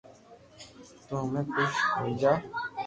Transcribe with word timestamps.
تو 1.07 1.15
ھمي 1.23 1.41
خوݾ 1.51 1.71
ھوئي 1.95 2.13
جا 2.21 2.33